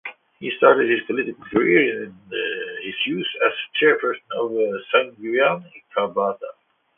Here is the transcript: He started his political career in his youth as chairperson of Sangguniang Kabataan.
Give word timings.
He 0.39 0.51
started 0.57 0.89
his 0.89 1.05
political 1.05 1.45
career 1.45 2.05
in 2.05 2.13
his 2.83 2.95
youth 3.05 3.27
as 3.45 3.53
chairperson 3.79 4.31
of 4.31 4.49
Sangguniang 4.91 5.63
Kabataan. 5.95 6.57